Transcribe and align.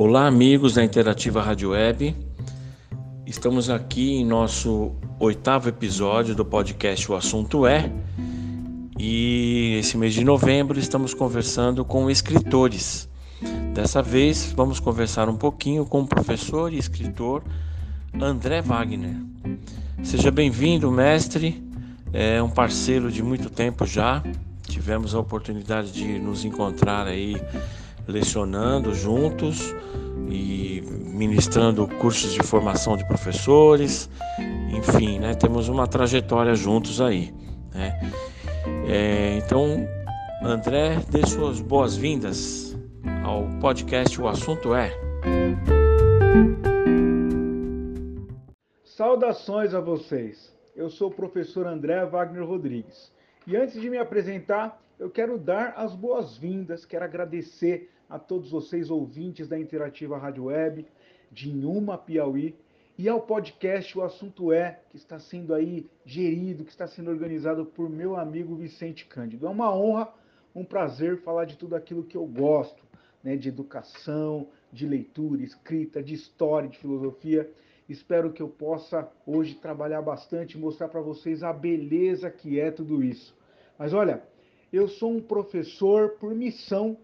Olá, 0.00 0.28
amigos 0.28 0.74
da 0.74 0.84
Interativa 0.84 1.42
Rádio 1.42 1.70
Web. 1.70 2.14
Estamos 3.26 3.68
aqui 3.68 4.12
em 4.12 4.24
nosso 4.24 4.92
oitavo 5.18 5.68
episódio 5.68 6.36
do 6.36 6.44
podcast 6.44 7.10
O 7.10 7.16
Assunto 7.16 7.66
É. 7.66 7.90
E 8.96 9.74
esse 9.80 9.96
mês 9.98 10.14
de 10.14 10.22
novembro 10.22 10.78
estamos 10.78 11.14
conversando 11.14 11.84
com 11.84 12.08
escritores. 12.08 13.08
Dessa 13.74 14.00
vez 14.00 14.52
vamos 14.56 14.78
conversar 14.78 15.28
um 15.28 15.36
pouquinho 15.36 15.84
com 15.84 16.02
o 16.02 16.06
professor 16.06 16.72
e 16.72 16.78
escritor 16.78 17.42
André 18.22 18.62
Wagner. 18.62 19.16
Seja 20.04 20.30
bem-vindo, 20.30 20.92
mestre. 20.92 21.60
É 22.12 22.40
um 22.40 22.48
parceiro 22.48 23.10
de 23.10 23.20
muito 23.20 23.50
tempo 23.50 23.84
já. 23.84 24.22
Tivemos 24.62 25.12
a 25.12 25.18
oportunidade 25.18 25.90
de 25.90 26.20
nos 26.20 26.44
encontrar 26.44 27.08
aí 27.08 27.34
lecionando 28.08 28.94
juntos 28.94 29.74
e 30.30 30.82
ministrando 31.12 31.86
cursos 31.86 32.32
de 32.32 32.42
formação 32.42 32.96
de 32.96 33.06
professores, 33.06 34.10
enfim, 34.74 35.18
né, 35.18 35.34
temos 35.34 35.68
uma 35.68 35.86
trajetória 35.86 36.54
juntos 36.54 37.00
aí. 37.00 37.34
Né? 37.74 38.00
É, 38.88 39.36
então, 39.36 39.86
André, 40.42 40.96
dê 41.10 41.26
suas 41.26 41.60
boas-vindas 41.60 42.76
ao 43.24 43.44
podcast 43.60 44.20
O 44.20 44.26
Assunto 44.26 44.74
É. 44.74 44.90
Saudações 48.84 49.74
a 49.74 49.80
vocês. 49.80 50.56
Eu 50.74 50.88
sou 50.88 51.08
o 51.08 51.14
professor 51.14 51.66
André 51.66 52.04
Wagner 52.06 52.44
Rodrigues. 52.44 53.12
E 53.46 53.56
antes 53.56 53.80
de 53.80 53.90
me 53.90 53.98
apresentar, 53.98 54.80
eu 54.98 55.10
quero 55.10 55.38
dar 55.38 55.74
as 55.76 55.94
boas-vindas, 55.94 56.84
quero 56.84 57.04
agradecer 57.04 57.90
a 58.08 58.18
todos 58.18 58.50
vocês 58.50 58.90
ouvintes 58.90 59.48
da 59.48 59.58
Interativa 59.58 60.16
Rádio 60.16 60.44
Web 60.44 60.86
de 61.30 61.50
Inhuma, 61.50 61.98
Piauí, 61.98 62.54
e 62.96 63.08
ao 63.08 63.20
podcast 63.20 63.96
O 63.96 64.02
Assunto 64.02 64.52
É, 64.52 64.80
que 64.90 64.96
está 64.96 65.20
sendo 65.20 65.54
aí 65.54 65.86
gerido, 66.04 66.64
que 66.64 66.70
está 66.70 66.86
sendo 66.86 67.10
organizado 67.10 67.64
por 67.64 67.88
meu 67.88 68.16
amigo 68.16 68.56
Vicente 68.56 69.04
Cândido. 69.04 69.46
É 69.46 69.48
uma 69.48 69.72
honra, 69.72 70.12
um 70.52 70.64
prazer 70.64 71.22
falar 71.22 71.44
de 71.44 71.56
tudo 71.56 71.76
aquilo 71.76 72.02
que 72.02 72.16
eu 72.16 72.26
gosto, 72.26 72.82
né, 73.22 73.36
de 73.36 73.48
educação, 73.48 74.48
de 74.72 74.86
leitura, 74.86 75.42
escrita, 75.42 76.02
de 76.02 76.14
história, 76.14 76.68
de 76.68 76.78
filosofia. 76.78 77.48
Espero 77.88 78.32
que 78.32 78.42
eu 78.42 78.48
possa 78.48 79.08
hoje 79.24 79.54
trabalhar 79.54 80.02
bastante, 80.02 80.58
mostrar 80.58 80.88
para 80.88 81.00
vocês 81.00 81.42
a 81.42 81.52
beleza 81.52 82.30
que 82.30 82.58
é 82.58 82.70
tudo 82.70 83.02
isso. 83.02 83.36
Mas 83.78 83.92
olha, 83.92 84.22
eu 84.72 84.88
sou 84.88 85.12
um 85.12 85.20
professor 85.20 86.16
por 86.18 86.34
missão 86.34 86.98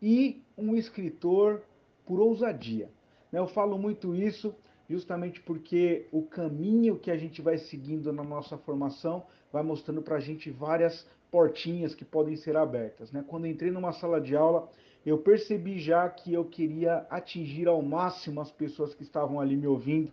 e 0.00 0.42
um 0.60 0.76
escritor 0.76 1.62
por 2.04 2.20
ousadia. 2.20 2.90
Né? 3.32 3.38
Eu 3.38 3.46
falo 3.46 3.78
muito 3.78 4.14
isso 4.14 4.54
justamente 4.88 5.40
porque 5.40 6.08
o 6.10 6.22
caminho 6.22 6.98
que 6.98 7.10
a 7.10 7.16
gente 7.16 7.40
vai 7.40 7.56
seguindo 7.56 8.12
na 8.12 8.24
nossa 8.24 8.58
formação 8.58 9.24
vai 9.52 9.62
mostrando 9.62 10.02
para 10.02 10.16
a 10.16 10.20
gente 10.20 10.50
várias 10.50 11.06
portinhas 11.30 11.94
que 11.94 12.04
podem 12.04 12.36
ser 12.36 12.56
abertas. 12.56 13.12
Né? 13.12 13.24
Quando 13.26 13.46
entrei 13.46 13.70
numa 13.70 13.92
sala 13.92 14.20
de 14.20 14.36
aula, 14.36 14.68
eu 15.06 15.18
percebi 15.18 15.78
já 15.78 16.08
que 16.08 16.32
eu 16.32 16.44
queria 16.44 17.06
atingir 17.08 17.68
ao 17.68 17.80
máximo 17.80 18.40
as 18.40 18.50
pessoas 18.50 18.92
que 18.92 19.02
estavam 19.02 19.40
ali 19.40 19.56
me 19.56 19.66
ouvindo. 19.66 20.10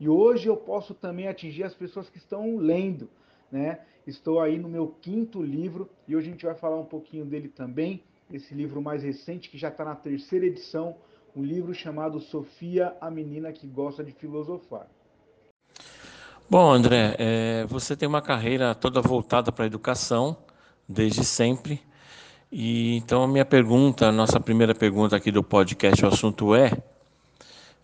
E 0.00 0.08
hoje 0.08 0.48
eu 0.48 0.56
posso 0.56 0.94
também 0.94 1.28
atingir 1.28 1.62
as 1.62 1.74
pessoas 1.74 2.08
que 2.08 2.18
estão 2.18 2.56
lendo. 2.56 3.08
Né? 3.52 3.80
Estou 4.06 4.40
aí 4.40 4.58
no 4.58 4.68
meu 4.68 4.88
quinto 5.02 5.42
livro 5.42 5.88
e 6.08 6.16
hoje 6.16 6.28
a 6.28 6.32
gente 6.32 6.46
vai 6.46 6.54
falar 6.54 6.76
um 6.76 6.86
pouquinho 6.86 7.26
dele 7.26 7.48
também 7.48 8.02
esse 8.32 8.54
livro 8.54 8.80
mais 8.80 9.02
recente, 9.02 9.50
que 9.50 9.58
já 9.58 9.68
está 9.68 9.84
na 9.84 9.94
terceira 9.94 10.46
edição, 10.46 10.96
um 11.36 11.42
livro 11.42 11.74
chamado 11.74 12.20
Sofia, 12.20 12.96
a 13.00 13.10
Menina 13.10 13.52
que 13.52 13.66
Gosta 13.66 14.04
de 14.04 14.12
Filosofar. 14.12 14.86
Bom, 16.48 16.70
André, 16.70 17.16
é, 17.18 17.66
você 17.66 17.96
tem 17.96 18.08
uma 18.08 18.22
carreira 18.22 18.74
toda 18.74 19.00
voltada 19.00 19.50
para 19.50 19.64
a 19.64 19.66
educação, 19.66 20.36
desde 20.88 21.24
sempre. 21.24 21.80
E 22.52 22.96
então 22.96 23.22
a 23.22 23.28
minha 23.28 23.44
pergunta, 23.44 24.06
a 24.06 24.12
nossa 24.12 24.38
primeira 24.38 24.74
pergunta 24.74 25.16
aqui 25.16 25.32
do 25.32 25.42
podcast, 25.42 26.04
o 26.04 26.08
assunto 26.08 26.54
é, 26.54 26.70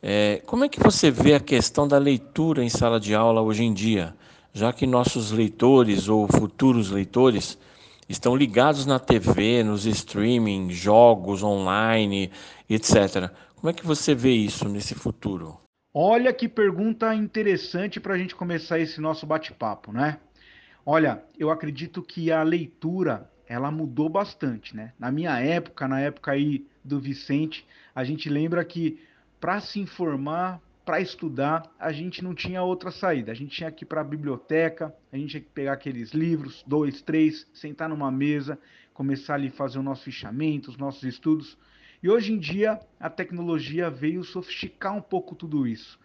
é 0.03 0.43
como 0.47 0.65
é 0.65 0.69
que 0.69 0.79
você 0.79 1.11
vê 1.11 1.35
a 1.35 1.41
questão 1.41 1.89
da 1.89 1.99
leitura 1.99 2.63
em 2.63 2.69
sala 2.69 3.01
de 3.01 3.15
aula 3.15 3.41
hoje 3.41 3.65
em 3.65 3.73
dia, 3.73 4.15
já 4.53 4.73
que 4.73 4.87
nossos 4.87 5.33
leitores 5.33 6.09
ou 6.09 6.29
futuros 6.29 6.91
leitores 6.91 7.59
estão 8.11 8.35
ligados 8.35 8.85
na 8.87 8.99
TV, 8.99 9.63
nos 9.63 9.87
streaming, 9.87 10.71
jogos 10.71 11.45
online, 11.45 12.33
etc. 12.69 13.31
Como 13.55 13.71
é 13.71 13.73
que 13.73 13.87
você 13.87 14.17
vê 14.17 14.33
isso 14.33 14.69
nesse 14.69 14.97
futuro? 14.97 15.61
Olha 15.95 16.33
que 16.33 16.49
pergunta 16.49 17.15
interessante 17.15 18.01
para 18.01 18.15
a 18.15 18.19
gente 18.19 18.35
começar 18.35 18.81
esse 18.81 19.01
nosso 19.01 19.27
bate-papo, 19.27 19.93
né? 19.93 20.19
Olha, 20.85 21.23
eu 21.39 21.51
acredito 21.51 22.03
que 22.03 22.33
a 22.33 22.43
leitura 22.43 23.31
ela 23.47 23.71
mudou 23.71 24.09
bastante, 24.09 24.75
né? 24.75 24.93
Na 24.99 25.13
minha 25.13 25.39
época, 25.39 25.87
na 25.87 26.01
época 26.01 26.33
aí 26.33 26.67
do 26.85 26.99
Vicente, 26.99 27.65
a 27.95 28.03
gente 28.03 28.29
lembra 28.29 28.65
que 28.65 29.01
para 29.41 29.61
se 29.61 29.79
informar, 29.79 30.61
para 30.91 31.01
estudar, 31.01 31.73
a 31.79 31.93
gente 31.93 32.25
não 32.25 32.35
tinha 32.35 32.65
outra 32.65 32.91
saída. 32.91 33.31
A 33.31 33.35
gente 33.35 33.55
tinha 33.55 33.71
que 33.71 33.85
ir 33.85 33.87
para 33.87 34.01
a 34.01 34.05
biblioteca, 34.05 34.93
a 35.13 35.17
gente 35.17 35.31
tinha 35.31 35.41
que 35.41 35.49
pegar 35.51 35.75
aqueles 35.75 36.11
livros, 36.11 36.65
dois, 36.67 37.01
três, 37.01 37.47
sentar 37.55 37.89
numa 37.89 38.11
mesa, 38.11 38.59
começar 38.93 39.35
ali 39.35 39.47
a 39.47 39.53
fazer 39.53 39.79
o 39.79 39.85
nosso 39.85 40.03
fichamento, 40.03 40.69
os 40.69 40.77
nossos 40.77 41.05
estudos. 41.05 41.57
E 42.03 42.11
hoje 42.11 42.33
em 42.33 42.39
dia 42.41 42.81
a 42.99 43.09
tecnologia 43.09 43.89
veio 43.89 44.25
sofisticar 44.25 44.93
um 44.93 45.01
pouco 45.01 45.37
tudo 45.37 45.65
isso. 45.65 45.97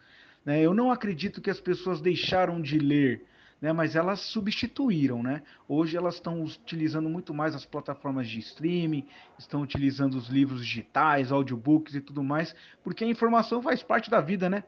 Né? 0.45 0.61
Eu 0.61 0.71
não 0.71 0.91
acredito 0.91 1.41
que 1.41 1.49
as 1.49 1.59
pessoas 1.59 1.99
deixaram 1.99 2.61
de 2.61 2.77
ler, 2.77 3.25
né? 3.65 3.73
mas 3.73 3.95
elas 3.95 4.19
substituíram. 4.19 5.23
Né? 5.23 5.41
Hoje 5.67 5.97
elas 5.97 6.15
estão 6.15 6.43
utilizando 6.43 7.09
muito 7.09 7.33
mais 7.33 7.55
as 7.55 7.65
plataformas 7.65 8.29
de 8.29 8.39
streaming, 8.39 9.03
estão 9.39 9.61
utilizando 9.61 10.13
os 10.13 10.29
livros 10.29 10.63
digitais, 10.63 11.31
audiobooks 11.31 11.95
e 11.95 12.01
tudo 12.01 12.23
mais, 12.23 12.55
porque 12.83 13.03
a 13.03 13.07
informação 13.07 13.63
faz 13.63 13.81
parte 13.81 14.09
da 14.09 14.21
vida, 14.21 14.47
né? 14.47 14.63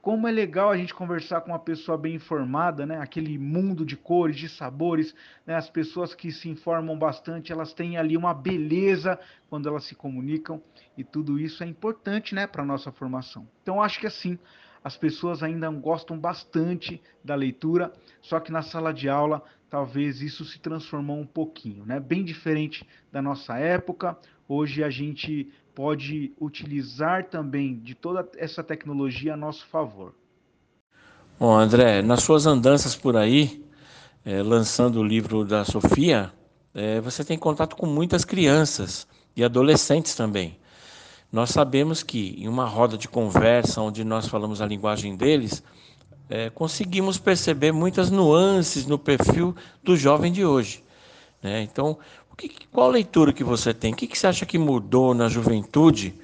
Como 0.00 0.26
é 0.26 0.30
legal 0.30 0.70
a 0.70 0.76
gente 0.78 0.94
conversar 0.94 1.42
com 1.42 1.50
uma 1.50 1.58
pessoa 1.58 1.98
bem 1.98 2.14
informada, 2.14 2.86
né? 2.86 2.98
Aquele 3.02 3.36
mundo 3.36 3.84
de 3.84 3.98
cores, 3.98 4.36
de 4.36 4.48
sabores, 4.48 5.14
né? 5.46 5.54
As 5.54 5.68
pessoas 5.68 6.14
que 6.14 6.32
se 6.32 6.48
informam 6.48 6.98
bastante, 6.98 7.52
elas 7.52 7.74
têm 7.74 7.98
ali 7.98 8.16
uma 8.16 8.32
beleza 8.32 9.20
quando 9.50 9.68
elas 9.68 9.84
se 9.84 9.94
comunicam 9.94 10.62
e 10.96 11.04
tudo 11.04 11.38
isso 11.38 11.62
é 11.62 11.66
importante, 11.66 12.34
né, 12.34 12.46
para 12.46 12.64
nossa 12.64 12.90
formação. 12.90 13.46
Então 13.62 13.82
acho 13.82 14.00
que 14.00 14.06
assim, 14.06 14.38
as 14.82 14.96
pessoas 14.96 15.42
ainda 15.42 15.70
gostam 15.70 16.18
bastante 16.18 17.00
da 17.22 17.34
leitura, 17.34 17.92
só 18.22 18.40
que 18.40 18.50
na 18.50 18.62
sala 18.62 18.92
de 18.92 19.08
aula 19.08 19.42
talvez 19.68 20.20
isso 20.20 20.44
se 20.44 20.58
transformou 20.58 21.18
um 21.18 21.26
pouquinho, 21.26 21.84
né? 21.86 22.00
Bem 22.00 22.24
diferente 22.24 22.86
da 23.12 23.22
nossa 23.22 23.56
época. 23.56 24.18
Hoje 24.48 24.82
a 24.82 24.90
gente 24.90 25.52
pode 25.74 26.32
utilizar 26.40 27.24
também 27.26 27.78
de 27.78 27.94
toda 27.94 28.28
essa 28.36 28.64
tecnologia 28.64 29.34
a 29.34 29.36
nosso 29.36 29.66
favor. 29.66 30.12
Bom, 31.38 31.56
André, 31.56 32.02
nas 32.02 32.22
suas 32.22 32.46
andanças 32.46 32.96
por 32.96 33.16
aí, 33.16 33.64
é, 34.24 34.42
lançando 34.42 35.00
o 35.00 35.04
livro 35.04 35.44
da 35.44 35.64
Sofia, 35.64 36.32
é, 36.74 37.00
você 37.00 37.24
tem 37.24 37.38
contato 37.38 37.76
com 37.76 37.86
muitas 37.86 38.24
crianças 38.24 39.06
e 39.34 39.42
adolescentes 39.42 40.14
também. 40.14 40.58
Nós 41.32 41.50
sabemos 41.50 42.02
que 42.02 42.34
em 42.38 42.48
uma 42.48 42.64
roda 42.64 42.98
de 42.98 43.08
conversa 43.08 43.80
onde 43.80 44.04
nós 44.04 44.26
falamos 44.26 44.60
a 44.60 44.66
linguagem 44.66 45.16
deles, 45.16 45.62
é, 46.28 46.50
conseguimos 46.50 47.18
perceber 47.18 47.72
muitas 47.72 48.10
nuances 48.10 48.86
no 48.86 48.98
perfil 48.98 49.54
do 49.82 49.96
jovem 49.96 50.32
de 50.32 50.44
hoje. 50.44 50.82
Né? 51.42 51.62
Então, 51.62 51.98
que, 52.48 52.66
qual 52.68 52.88
leitura 52.88 53.32
que 53.32 53.44
você 53.44 53.74
tem? 53.74 53.92
O 53.92 53.96
que, 53.96 54.06
que 54.06 54.18
você 54.18 54.26
acha 54.26 54.46
que 54.46 54.58
mudou 54.58 55.14
na 55.14 55.28
juventude 55.28 56.14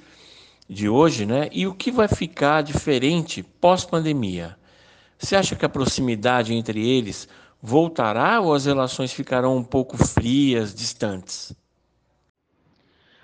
de 0.67 0.89
hoje, 0.89 1.25
né? 1.25 1.49
E 1.51 1.67
o 1.67 1.73
que 1.73 1.91
vai 1.91 2.07
ficar 2.07 2.63
diferente 2.63 3.43
pós-pandemia? 3.43 4.57
Você 5.17 5.35
acha 5.35 5.55
que 5.55 5.65
a 5.65 5.69
proximidade 5.69 6.53
entre 6.53 6.87
eles 6.87 7.27
voltará 7.61 8.39
ou 8.39 8.53
as 8.53 8.65
relações 8.65 9.11
ficarão 9.13 9.57
um 9.57 9.63
pouco 9.63 9.97
frias, 9.97 10.73
distantes? 10.73 11.55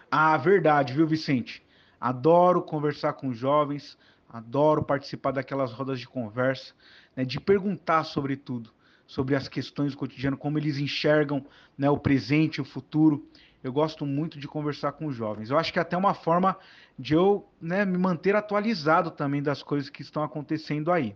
Ah, 0.10 0.38
verdade, 0.38 0.94
viu, 0.94 1.08
Vicente? 1.08 1.63
Adoro 2.04 2.62
conversar 2.62 3.14
com 3.14 3.32
jovens, 3.32 3.98
adoro 4.28 4.84
participar 4.84 5.32
daquelas 5.32 5.72
rodas 5.72 6.02
de 6.02 6.06
conversa, 6.06 6.74
né, 7.16 7.24
de 7.24 7.40
perguntar 7.40 8.04
sobre 8.04 8.36
tudo, 8.36 8.72
sobre 9.08 9.36
as 9.38 9.48
questões 9.48 9.94
do 9.94 9.98
cotidiano, 9.98 10.36
como 10.36 10.60
eles 10.60 10.78
enxergam 10.78 11.46
né, 11.78 11.90
o 11.90 11.98
presente, 11.98 12.60
o 12.60 12.66
futuro. 12.66 13.26
Eu 13.64 13.72
gosto 13.72 14.06
muito 14.06 14.38
de 14.38 14.50
conversar 14.50 14.92
com 14.92 15.06
os 15.06 15.16
jovens. 15.16 15.50
Eu 15.50 15.58
acho 15.58 15.72
que 15.72 15.80
é 15.80 15.82
até 15.82 15.96
uma 15.96 16.14
forma 16.14 16.58
de 17.00 17.14
eu 17.14 17.48
né, 17.62 17.86
me 17.86 17.98
manter 17.98 18.36
atualizado 18.36 19.10
também 19.10 19.42
das 19.42 19.64
coisas 19.64 19.90
que 19.90 20.02
estão 20.02 20.24
acontecendo 20.24 20.92
aí. 20.92 21.16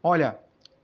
Olha, 0.00 0.38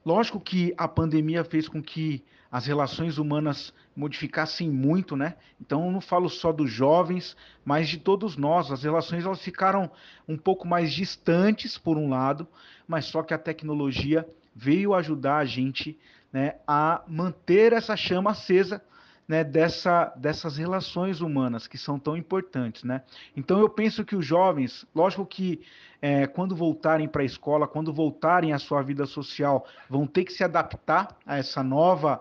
lógico 0.05 0.41
que 0.41 0.75
a 0.77 0.89
pandemia 0.89 1.45
fez 1.45 1.69
com 1.69 1.81
que 1.81 2.25
as 2.53 2.67
relações 2.67 3.17
humanas 3.17 3.73
modificassem 3.97 4.71
muito, 4.71 5.17
né? 5.17 5.37
Então 5.59 5.91
não 5.91 6.03
falo 6.03 6.29
só 6.29 6.53
dos 6.53 6.71
jovens, 6.71 7.35
mas 7.65 7.89
de 7.89 7.97
todos 7.97 8.37
nós. 8.37 8.71
As 8.71 8.83
relações 8.83 9.25
elas 9.25 9.41
ficaram 9.41 9.91
um 10.29 10.37
pouco 10.37 10.69
mais 10.69 10.93
distantes 10.93 11.79
por 11.79 11.97
um 11.97 12.11
lado, 12.11 12.47
mas 12.87 13.07
só 13.07 13.23
que 13.23 13.33
a 13.33 13.39
tecnologia 13.39 14.29
veio 14.55 14.93
ajudar 14.93 15.39
a 15.39 15.45
gente, 15.47 15.99
né, 16.31 16.57
a 16.67 17.03
manter 17.09 17.73
essa 17.73 17.97
chama 17.97 18.33
acesa 18.33 18.83
né, 19.27 19.43
dessa, 19.43 20.13
dessas 20.17 20.59
relações 20.59 21.23
humanas 21.23 21.67
que 21.67 21.79
são 21.79 21.99
tão 21.99 22.19
importantes, 22.19 22.85
né? 22.85 23.03
Então 23.35 23.59
eu 23.61 23.69
penso 23.69 24.05
que 24.05 24.15
os 24.15 24.27
jovens, 24.27 24.85
lógico 24.95 25.25
que 25.25 25.63
é, 26.03 26.27
quando 26.27 26.55
voltarem 26.55 27.09
para 27.09 27.23
a 27.23 27.25
escola, 27.25 27.67
quando 27.67 27.95
voltarem 27.95 28.53
à 28.53 28.59
sua 28.59 28.83
vida 28.83 29.07
social, 29.07 29.67
vão 29.89 30.07
ter 30.07 30.25
que 30.25 30.33
se 30.35 30.45
adaptar 30.45 31.17
a 31.25 31.39
essa 31.39 31.63
nova 31.63 32.21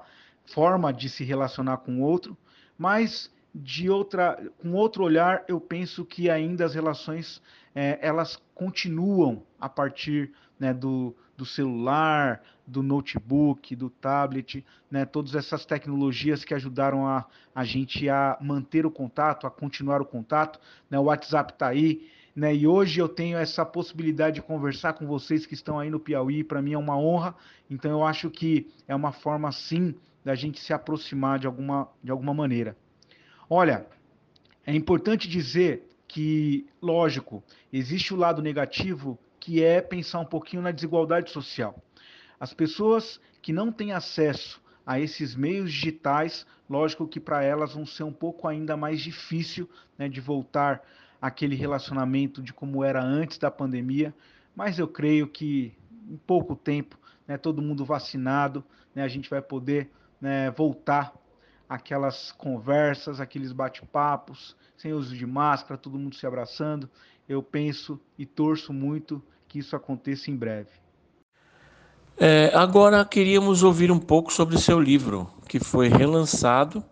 forma 0.54 0.92
de 0.92 1.10
se 1.10 1.24
relacionar 1.24 1.78
com 1.78 2.00
o 2.00 2.02
outro, 2.02 2.38
mas 2.78 3.32
de 3.54 3.90
outra, 3.90 4.42
com 4.62 4.74
outro 4.74 5.04
olhar, 5.04 5.44
eu 5.48 5.60
penso 5.60 6.06
que 6.06 6.30
ainda 6.30 6.66
as 6.66 6.74
relações 6.74 7.42
é, 7.76 8.00
elas 8.02 8.42
continuam 8.56 9.44
a 9.60 9.68
partir 9.68 10.32
né, 10.60 10.74
do, 10.74 11.16
do 11.36 11.46
celular, 11.46 12.42
do 12.66 12.82
notebook, 12.82 13.76
do 13.76 13.90
tablet, 13.90 14.66
né, 14.90 15.06
todas 15.06 15.36
essas 15.36 15.66
tecnologias 15.66 16.46
que 16.46 16.54
ajudaram 16.54 17.06
a, 17.06 17.26
a 17.54 17.64
gente 17.66 18.08
a 18.08 18.38
manter 18.40 18.86
o 18.86 18.92
contato, 18.92 19.46
a 19.46 19.52
continuar 19.52 20.02
o 20.02 20.06
contato. 20.06 20.60
Né, 20.90 20.98
o 20.98 21.04
WhatsApp 21.04 21.54
está 21.54 21.68
aí, 21.68 22.08
né, 22.36 22.56
e 22.56 22.66
hoje 22.66 23.02
eu 23.02 23.10
tenho 23.10 23.38
essa 23.38 23.66
possibilidade 23.66 24.36
de 24.36 24.42
conversar 24.42 24.94
com 24.94 25.06
vocês 25.06 25.46
que 25.46 25.54
estão 25.54 25.78
aí 25.78 25.90
no 25.90 26.00
Piauí, 26.00 26.44
para 26.44 26.62
mim 26.62 26.74
é 26.74 26.78
uma 26.78 26.98
honra, 26.98 27.36
então 27.70 27.92
eu 27.92 28.06
acho 28.06 28.30
que 28.30 28.70
é 28.88 28.96
uma 28.96 29.12
forma, 29.12 29.52
sim, 29.52 29.94
da 30.24 30.36
gente 30.36 30.60
se 30.60 30.74
aproximar 30.74 31.40
de 31.40 31.48
alguma, 31.48 31.88
de 32.04 32.12
alguma 32.12 32.34
maneira. 32.34 32.78
Olha, 33.50 33.86
é 34.66 34.74
importante 34.74 35.28
dizer 35.28 35.88
que, 36.08 36.68
lógico, 36.82 37.44
existe 37.72 38.14
o 38.14 38.18
lado 38.18 38.42
negativo 38.42 39.18
que 39.40 39.64
é 39.64 39.82
pensar 39.82 40.20
um 40.20 40.26
pouquinho 40.26 40.62
na 40.62 40.72
desigualdade 40.72 41.32
social. 41.32 41.76
As 42.40 42.54
pessoas 42.54 43.20
que 43.42 43.52
não 43.52 43.72
têm 43.72 43.92
acesso 43.92 44.62
a 44.86 45.00
esses 45.00 45.36
meios 45.36 45.72
digitais, 45.72 46.46
lógico 46.70 47.08
que 47.08 47.20
para 47.20 47.44
elas 47.44 47.74
vão 47.74 47.86
ser 47.86 48.04
um 48.04 48.14
pouco 48.14 48.48
ainda 48.48 48.76
mais 48.78 49.02
difícil 49.02 49.70
né, 49.98 50.08
de 50.10 50.20
voltar 50.20 50.82
àquele 51.22 51.56
relacionamento 51.56 52.42
de 52.42 52.54
como 52.54 52.84
era 52.84 53.04
antes 53.04 53.38
da 53.38 53.50
pandemia, 53.50 54.14
mas 54.56 54.80
eu 54.80 54.88
creio 54.88 55.28
que 55.28 55.74
em 56.10 56.18
pouco 56.18 56.56
tempo, 56.56 57.00
né, 57.28 57.38
todo 57.38 57.62
mundo 57.62 57.86
vacinado, 57.86 58.64
né, 58.94 59.04
a 59.04 59.08
gente 59.08 59.30
vai 59.30 59.42
poder 59.42 59.90
né, 60.22 60.52
voltar 60.52 61.14
aquelas 61.68 62.32
conversas, 62.34 63.20
aqueles 63.20 63.52
bate-papos, 63.52 64.56
sem 64.78 64.94
uso 64.94 65.16
de 65.16 65.26
máscara, 65.26 65.78
todo 65.78 65.98
mundo 65.98 66.16
se 66.16 66.28
abraçando. 66.28 66.90
Eu 67.28 67.42
penso 67.42 68.00
e 68.18 68.26
torço 68.26 68.72
muito 68.72 69.24
que 69.48 69.60
isso 69.60 69.76
aconteça 69.76 70.30
em 70.30 70.36
breve. 70.36 70.70
É, 72.18 72.52
agora 72.54 73.04
queríamos 73.04 73.64
ouvir 73.64 73.92
um 73.92 74.00
pouco 74.00 74.32
sobre 74.32 74.58
seu 74.58 74.80
livro, 74.80 75.30
que 75.48 75.60
foi 75.60 75.88
relançado, 75.88 76.84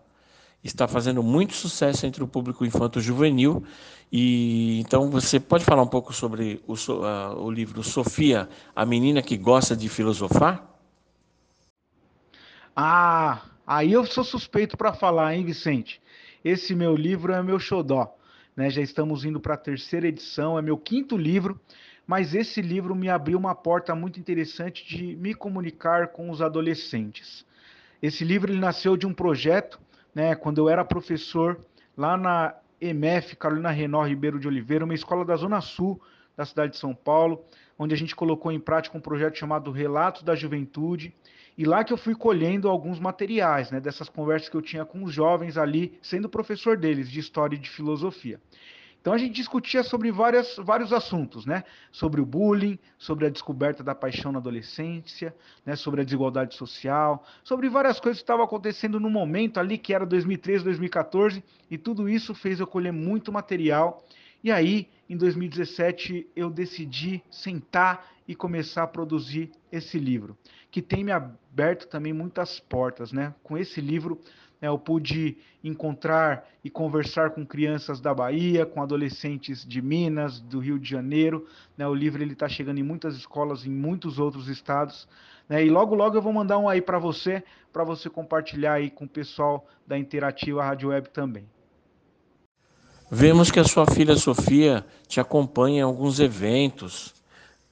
está 0.63 0.87
fazendo 0.87 1.21
muito 1.21 1.53
sucesso 1.53 2.05
entre 2.05 2.23
o 2.23 2.27
público 2.27 2.65
infanto-juvenil. 2.65 3.63
E 4.11 4.79
então 4.79 5.09
você 5.09 5.39
pode 5.39 5.63
falar 5.63 5.83
um 5.83 5.87
pouco 5.87 6.13
sobre 6.13 6.61
o, 6.67 6.73
uh, 6.73 7.43
o 7.43 7.51
livro 7.51 7.83
Sofia, 7.83 8.49
a 8.75 8.85
menina 8.85 9.21
que 9.21 9.37
gosta 9.37 9.75
de 9.75 9.87
filosofar? 9.87 10.78
Ah, 12.75 13.43
aí 13.65 13.91
eu 13.91 14.05
sou 14.05 14.23
suspeito 14.23 14.77
para 14.77 14.93
falar, 14.93 15.35
hein, 15.35 15.45
Vicente? 15.45 16.01
Esse 16.43 16.73
meu 16.73 16.95
livro 16.95 17.33
é 17.33 17.41
meu 17.43 17.59
xodó. 17.59 18.15
Né? 18.55 18.69
Já 18.69 18.81
estamos 18.81 19.25
indo 19.25 19.39
para 19.39 19.53
a 19.53 19.57
terceira 19.57 20.07
edição, 20.07 20.57
é 20.57 20.61
meu 20.61 20.77
quinto 20.77 21.17
livro, 21.17 21.59
mas 22.05 22.33
esse 22.33 22.61
livro 22.61 22.95
me 22.95 23.09
abriu 23.09 23.37
uma 23.37 23.53
porta 23.53 23.93
muito 23.93 24.19
interessante 24.19 24.85
de 24.85 25.15
me 25.15 25.33
comunicar 25.33 26.09
com 26.09 26.29
os 26.29 26.41
adolescentes. 26.41 27.45
Esse 28.01 28.23
livro 28.23 28.51
ele 28.51 28.59
nasceu 28.59 28.95
de 28.95 29.05
um 29.05 29.13
projeto, 29.13 29.79
né, 30.13 30.33
quando 30.35 30.57
eu 30.57 30.69
era 30.69 30.83
professor 30.85 31.59
lá 31.97 32.17
na 32.17 32.55
EMF, 32.81 33.35
Carolina 33.35 33.69
Renó 33.69 34.03
Ribeiro 34.03 34.39
de 34.39 34.47
Oliveira, 34.47 34.85
uma 34.85 34.93
escola 34.93 35.25
da 35.25 35.35
Zona 35.35 35.61
Sul 35.61 36.01
da 36.35 36.45
cidade 36.45 36.71
de 36.73 36.79
São 36.79 36.95
Paulo, 36.95 37.43
onde 37.77 37.93
a 37.93 37.97
gente 37.97 38.15
colocou 38.15 38.51
em 38.51 38.59
prática 38.59 38.97
um 38.97 39.01
projeto 39.01 39.37
chamado 39.37 39.71
Relatos 39.71 40.23
da 40.23 40.35
Juventude, 40.35 41.13
e 41.59 41.65
lá 41.65 41.83
que 41.83 41.91
eu 41.91 41.97
fui 41.97 42.15
colhendo 42.15 42.69
alguns 42.69 43.01
materiais, 43.01 43.69
né, 43.69 43.81
dessas 43.81 44.07
conversas 44.07 44.47
que 44.47 44.55
eu 44.55 44.61
tinha 44.61 44.85
com 44.85 45.03
os 45.03 45.13
jovens 45.13 45.57
ali, 45.57 45.99
sendo 46.01 46.29
professor 46.29 46.77
deles 46.77 47.11
de 47.11 47.19
história 47.19 47.57
e 47.57 47.59
de 47.59 47.69
filosofia. 47.69 48.39
Então 49.01 49.11
a 49.11 49.17
gente 49.17 49.33
discutia 49.33 49.83
sobre 49.83 50.09
várias, 50.09 50.55
vários 50.55 50.93
assuntos, 50.93 51.45
né? 51.45 51.65
Sobre 51.91 52.21
o 52.21 52.25
bullying, 52.25 52.79
sobre 52.97 53.25
a 53.25 53.29
descoberta 53.29 53.83
da 53.83 53.93
paixão 53.93 54.31
na 54.31 54.39
adolescência, 54.39 55.35
né? 55.65 55.75
sobre 55.75 55.99
a 55.99 56.03
desigualdade 56.05 56.55
social, 56.55 57.25
sobre 57.43 57.67
várias 57.67 57.99
coisas 57.99 58.19
que 58.19 58.23
estavam 58.23 58.45
acontecendo 58.45 58.97
no 58.97 59.09
momento 59.09 59.59
ali, 59.59 59.77
que 59.77 59.93
era 59.93 60.05
2013, 60.05 60.63
2014, 60.63 61.43
e 61.69 61.77
tudo 61.77 62.07
isso 62.07 62.33
fez 62.33 62.61
eu 62.61 62.67
colher 62.67 62.93
muito 62.93 63.33
material. 63.33 64.01
E 64.43 64.51
aí, 64.51 64.87
em 65.09 65.17
2017, 65.17 66.27
eu 66.35 66.49
decidi 66.49 67.21
sentar 67.29 68.07
e 68.27 68.35
começar 68.35 68.83
a 68.83 68.87
produzir 68.87 69.51
esse 69.71 69.97
livro, 69.97 70.37
que 70.69 70.81
tem 70.81 71.03
me 71.03 71.11
aberto 71.11 71.87
também 71.87 72.13
muitas 72.13 72.59
portas, 72.59 73.11
né? 73.11 73.33
Com 73.43 73.57
esse 73.57 73.81
livro, 73.81 74.19
né, 74.61 74.67
eu 74.67 74.77
pude 74.77 75.37
encontrar 75.63 76.47
e 76.63 76.69
conversar 76.69 77.31
com 77.31 77.45
crianças 77.45 77.99
da 77.99 78.13
Bahia, 78.13 78.65
com 78.65 78.81
adolescentes 78.81 79.65
de 79.65 79.81
Minas, 79.81 80.39
do 80.39 80.59
Rio 80.59 80.77
de 80.77 80.89
Janeiro. 80.89 81.47
Né? 81.77 81.87
O 81.87 81.93
livro 81.93 82.21
ele 82.21 82.33
está 82.33 82.47
chegando 82.47 82.79
em 82.79 82.83
muitas 82.83 83.15
escolas, 83.15 83.65
em 83.65 83.71
muitos 83.71 84.19
outros 84.19 84.47
estados. 84.47 85.07
Né? 85.47 85.65
E 85.65 85.69
logo, 85.69 85.95
logo 85.95 86.15
eu 86.15 86.21
vou 86.21 86.33
mandar 86.33 86.57
um 86.57 86.69
aí 86.69 86.81
para 86.81 86.99
você, 86.99 87.43
para 87.71 87.83
você 87.83 88.09
compartilhar 88.09 88.73
aí 88.73 88.89
com 88.89 89.05
o 89.05 89.09
pessoal 89.09 89.67
da 89.87 89.97
Interativa 89.97 90.63
Rádio 90.63 90.89
Web 90.89 91.09
também. 91.09 91.45
Vemos 93.11 93.49
que 93.49 93.59
a 93.59 93.63
sua 93.63 93.87
filha 93.87 94.15
Sofia 94.15 94.85
te 95.07 95.19
acompanha 95.19 95.79
em 95.79 95.81
alguns 95.81 96.19
eventos 96.19 97.15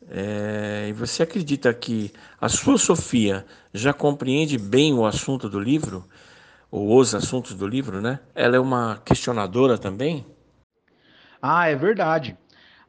é, 0.09 0.87
e 0.89 0.93
você 0.93 1.21
acredita 1.21 1.71
que 1.75 2.11
a 2.41 2.49
sua 2.49 2.75
Sofia 2.79 3.45
já 3.71 3.93
compreende 3.93 4.57
bem 4.57 4.95
o 4.95 5.05
assunto 5.05 5.47
do 5.47 5.59
livro, 5.59 6.03
ou 6.71 6.97
os 6.97 7.13
assuntos 7.13 7.53
do 7.53 7.67
livro, 7.67 8.01
né? 8.01 8.19
Ela 8.33 8.55
é 8.55 8.59
uma 8.59 8.99
questionadora 9.05 9.77
também? 9.77 10.25
Ah, 11.39 11.67
é 11.67 11.75
verdade. 11.75 12.35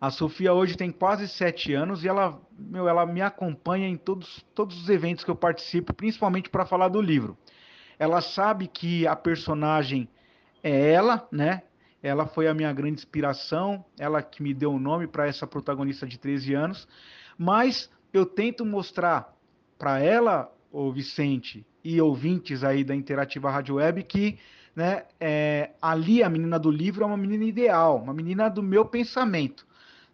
A 0.00 0.10
Sofia 0.10 0.54
hoje 0.54 0.74
tem 0.74 0.90
quase 0.90 1.28
sete 1.28 1.74
anos 1.74 2.02
e 2.02 2.08
ela, 2.08 2.40
meu, 2.58 2.88
ela 2.88 3.04
me 3.04 3.20
acompanha 3.20 3.86
em 3.86 3.96
todos, 3.96 4.42
todos 4.54 4.80
os 4.80 4.88
eventos 4.88 5.22
que 5.22 5.30
eu 5.30 5.36
participo, 5.36 5.92
principalmente 5.92 6.48
para 6.48 6.64
falar 6.64 6.88
do 6.88 7.02
livro. 7.02 7.36
Ela 7.98 8.22
sabe 8.22 8.68
que 8.68 9.06
a 9.06 9.14
personagem 9.14 10.08
é 10.62 10.92
ela, 10.92 11.28
né? 11.30 11.62
Ela 12.02 12.26
foi 12.26 12.46
a 12.46 12.54
minha 12.54 12.72
grande 12.72 13.00
inspiração, 13.00 13.84
ela 13.98 14.22
que 14.22 14.42
me 14.42 14.54
deu 14.54 14.72
o 14.72 14.78
nome 14.78 15.06
para 15.06 15.26
essa 15.26 15.46
protagonista 15.46 16.06
de 16.06 16.18
13 16.18 16.54
anos. 16.54 16.88
Mas 17.36 17.90
eu 18.12 18.24
tento 18.24 18.64
mostrar 18.64 19.34
para 19.78 20.00
ela, 20.00 20.52
o 20.70 20.92
Vicente, 20.92 21.66
e 21.82 22.00
ouvintes 22.00 22.62
aí 22.62 22.84
da 22.84 22.94
Interativa 22.94 23.50
Rádio 23.50 23.76
Web, 23.76 24.02
que 24.04 24.38
né, 24.74 25.04
é, 25.18 25.70
ali 25.80 26.22
a 26.22 26.28
menina 26.28 26.58
do 26.58 26.70
livro 26.70 27.02
é 27.02 27.06
uma 27.06 27.16
menina 27.16 27.44
ideal, 27.44 27.96
uma 27.96 28.14
menina 28.14 28.48
do 28.48 28.62
meu 28.62 28.84
pensamento. 28.84 29.66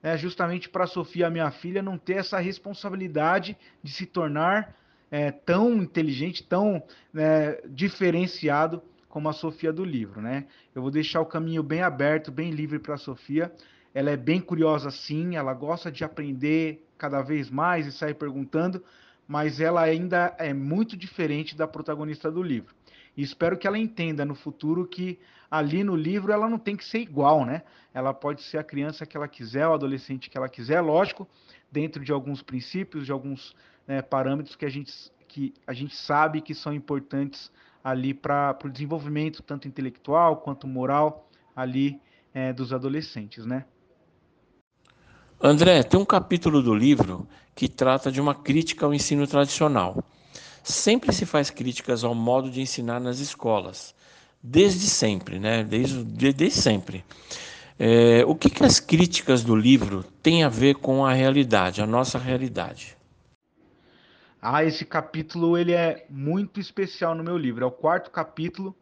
Né, 0.03 0.17
justamente 0.17 0.69
para 0.69 0.85
a 0.85 0.87
Sofia, 0.87 1.31
minha 1.31 1.51
filha, 1.51 1.83
não 1.83 1.99
ter 1.99 2.15
essa 2.15 2.39
responsabilidade 2.39 3.57
de 3.83 3.93
se 3.93 4.07
tornar 4.07 4.75
é, 5.11 5.31
tão 5.31 5.75
inteligente, 5.75 6.43
tão 6.43 6.83
né, 7.13 7.59
diferenciado 7.69 8.83
como 9.15 9.29
a 9.29 9.33
Sofia 9.33 9.73
do 9.73 9.85
livro, 9.85 10.21
né? 10.21 10.45
Eu 10.75 10.83
vou 10.83 10.91
deixar 10.91 11.21
o 11.21 11.25
caminho 11.25 11.63
bem 11.63 11.83
aberto, 11.83 12.33
bem 12.33 12.51
livre 12.51 12.81
para 12.81 12.97
a 12.97 12.99
Sofia. 12.99 13.55
Ela 13.95 14.11
é 14.11 14.17
bem 14.17 14.41
curiosa 14.41 14.91
sim, 14.91 15.37
ela 15.37 15.55
gosta 15.55 15.89
de 15.89 16.03
aprender 16.03 16.85
cada 16.99 17.23
vez 17.23 17.49
mais 17.49 17.87
e 17.87 17.93
sair 17.93 18.15
perguntando, 18.15 18.83
mas 19.29 19.61
ela 19.61 19.83
ainda 19.83 20.35
é 20.37 20.53
muito 20.53 20.97
diferente 20.97 21.57
da 21.57 21.65
protagonista 21.65 22.29
do 22.29 22.43
livro. 22.43 22.75
E 23.17 23.23
espero 23.23 23.57
que 23.57 23.69
ela 23.69 23.79
entenda 23.79 24.25
no 24.25 24.35
futuro 24.35 24.85
que 24.85 25.21
ali 25.49 25.85
no 25.85 25.95
livro 25.95 26.33
ela 26.33 26.51
não 26.51 26.59
tem 26.59 26.75
que 26.75 26.85
ser 26.85 26.99
igual, 26.99 27.45
né? 27.45 27.63
Ela 27.95 28.13
pode 28.13 28.43
ser 28.43 28.59
a 28.59 28.65
criança 28.65 29.07
que 29.07 29.17
ela 29.17 29.29
quiser, 29.29 29.65
o 29.69 29.75
adolescente 29.75 30.29
que 30.29 30.37
ela 30.37 30.49
quiser, 30.49 30.81
lógico, 30.81 31.29
dentro 31.71 32.03
de 32.03 32.11
alguns 32.11 32.43
princípios, 32.43 33.07
de 33.07 33.13
alguns 33.13 33.55
né, 33.87 34.03
parâmetros 34.03 34.57
que 34.57 34.65
a 34.65 34.69
gente, 34.69 34.93
que 35.29 35.55
a 35.65 35.73
gente 35.73 35.95
sabe 35.95 36.41
que 36.41 36.53
são 36.53 36.75
importantes 36.75 37.49
ali 37.85 38.15
para 38.15 38.59
o 38.65 38.71
desenvolvimento 38.71 39.43
tanto 39.43 39.69
intelectual 39.69 40.39
quanto 40.39 40.67
moral 40.67 41.29
ali 41.55 42.01
é, 42.33 42.51
dos 42.53 42.73
adolescentes, 42.73 43.45
né? 43.45 43.67
André, 45.41 45.83
tem 45.83 46.01
um 46.01 46.05
capítulo 46.05 46.63
do 46.63 46.75
livro 46.75 47.29
que 47.55 47.69
trata 47.69 48.11
de 48.11 48.21
uma 48.21 48.35
crítica 48.35 48.87
ao 48.87 48.95
ensino 48.95 49.27
tradicional. 49.27 50.03
sempre 50.63 51.13
se 51.13 51.27
faz 51.27 51.51
críticas 51.51 52.03
ao 52.03 52.15
modo 52.15 52.51
de 52.51 52.63
ensinar 52.63 52.99
nas 52.99 53.19
escolas, 53.19 53.95
desde 54.43 54.89
sempre, 54.89 55.39
né? 55.39 55.63
Desde, 55.63 56.03
desde 56.03 56.51
sempre. 56.51 57.05
É, 57.79 58.25
o 58.27 58.35
que, 58.35 58.49
que 58.49 58.65
as 58.65 58.81
críticas 58.81 59.45
do 59.45 59.55
livro 59.55 60.03
têm 60.23 60.43
a 60.43 60.49
ver 60.49 60.77
com 60.77 61.05
a 61.05 61.13
realidade, 61.13 61.83
a 61.83 61.87
nossa 61.87 62.19
realidade? 62.19 62.97
Ah, 64.47 64.63
esse 64.63 64.85
capítulo 64.85 65.57
ele 65.57 65.73
é 65.73 66.05
muito 66.11 66.61
especial 66.61 67.15
no 67.15 67.25
meu 67.25 67.39
livro. 67.39 67.65
É 67.65 67.67
o 67.67 67.71
quarto 67.71 68.11
capítulo 68.11 68.77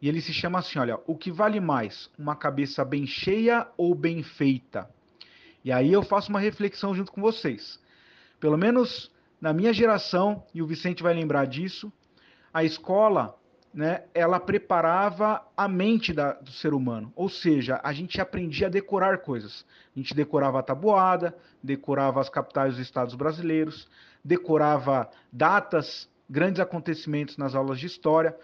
e 0.00 0.08
ele 0.08 0.22
se 0.22 0.32
chama 0.32 0.60
assim, 0.60 0.78
olha, 0.78 0.98
o 1.06 1.14
que 1.14 1.30
vale 1.30 1.60
mais, 1.60 2.08
uma 2.18 2.34
cabeça 2.34 2.82
bem 2.82 3.06
cheia 3.06 3.68
ou 3.76 3.94
bem 3.94 4.22
feita? 4.22 4.88
E 5.62 5.70
aí 5.70 5.92
eu 5.92 6.02
faço 6.02 6.30
uma 6.30 6.40
reflexão 6.40 6.94
junto 6.94 7.12
com 7.12 7.20
vocês. 7.20 7.78
Pelo 8.40 8.56
menos 8.56 9.12
na 9.38 9.52
minha 9.52 9.74
geração, 9.74 10.46
e 10.54 10.62
o 10.62 10.66
Vicente 10.66 11.02
vai 11.02 11.12
lembrar 11.12 11.46
disso, 11.46 11.92
a 12.54 12.64
escola, 12.64 13.36
né, 13.74 14.04
ela 14.14 14.40
preparava 14.40 15.46
a 15.54 15.68
mente 15.68 16.14
da, 16.14 16.32
do 16.32 16.52
ser 16.52 16.72
humano. 16.72 17.12
Ou 17.14 17.28
seja, 17.28 17.78
a 17.84 17.92
gente 17.92 18.18
aprendia 18.18 18.68
a 18.68 18.70
decorar 18.70 19.18
coisas. 19.18 19.66
A 19.94 19.98
gente 19.98 20.14
decorava 20.14 20.60
a 20.60 20.62
tabuada, 20.62 21.36
decorava 21.62 22.18
as 22.18 22.30
capitais 22.30 22.76
dos 22.76 22.86
estados 22.86 23.14
brasileiros, 23.14 23.86
decorava 24.24 25.10
datas, 25.32 26.08
grandes 26.28 26.60
acontecimentos 26.60 27.36
nas 27.36 27.54
aulas 27.54 27.78
de 27.78 27.86
história. 27.86 28.36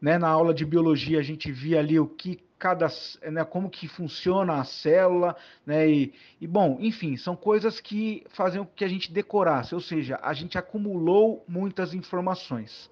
Né, 0.00 0.18
na 0.18 0.28
aula 0.28 0.52
de 0.52 0.66
biologia 0.66 1.18
a 1.18 1.22
gente 1.22 1.50
via 1.50 1.78
ali 1.78 1.98
o 1.98 2.06
que 2.06 2.44
cada, 2.58 2.88
né, 3.30 3.44
como 3.44 3.70
que 3.70 3.88
funciona 3.88 4.54
a 4.54 4.64
célula, 4.64 5.36
né, 5.64 5.88
e, 5.88 6.14
e, 6.40 6.46
bom, 6.46 6.76
enfim, 6.80 7.16
são 7.16 7.34
coisas 7.34 7.80
que 7.80 8.24
faziam 8.28 8.64
com 8.64 8.72
que 8.74 8.84
a 8.84 8.88
gente 8.88 9.12
decorasse, 9.12 9.74
ou 9.74 9.80
seja, 9.80 10.18
a 10.22 10.32
gente 10.32 10.58
acumulou 10.58 11.44
muitas 11.48 11.94
informações. 11.94 12.90